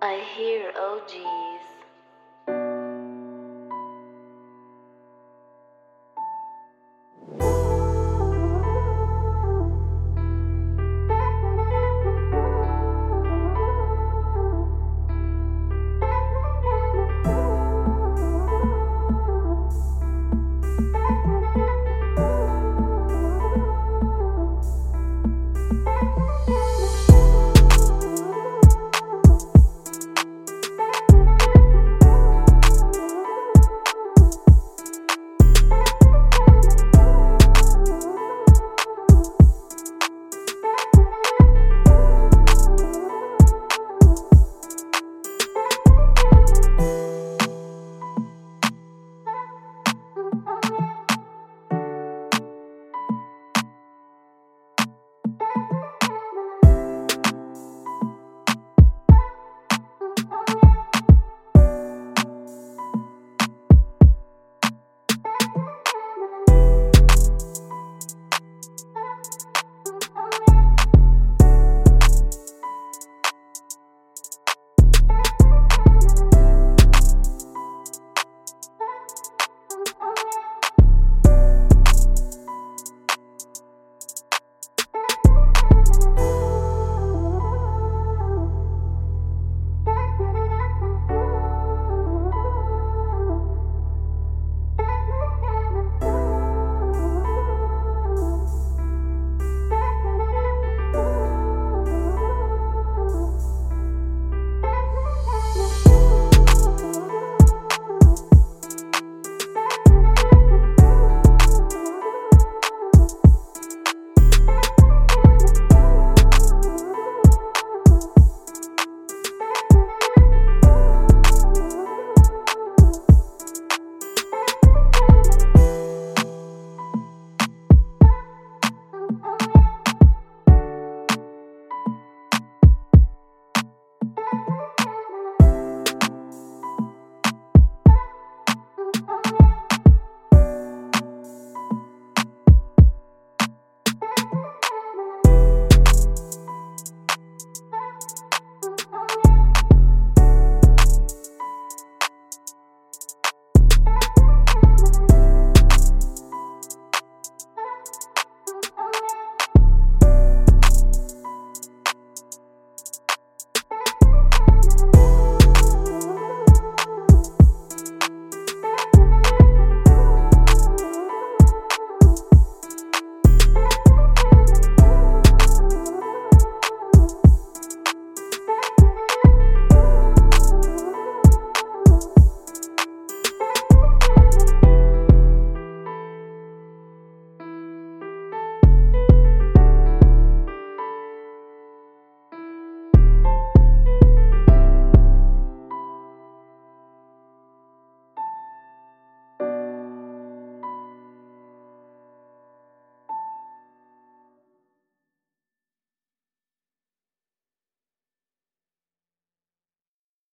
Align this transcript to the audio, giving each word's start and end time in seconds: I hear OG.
I 0.00 0.22
hear 0.36 0.70
OG. 0.78 1.47